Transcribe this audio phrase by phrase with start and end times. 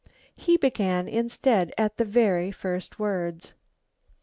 [0.35, 3.53] He began instead at the very first words.